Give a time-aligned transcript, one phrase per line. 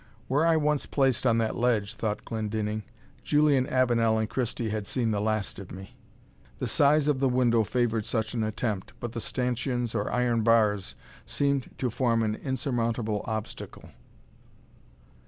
[0.27, 2.81] "Were I once placed on that ledge," thought Glendinning,
[3.23, 5.95] "Julian Avenel and Christie had seen the last of me."
[6.57, 10.95] The size of the window favoured such an attempt, but the stanchions or iron bars
[11.27, 13.89] seemed to form an insurmountable obstacle.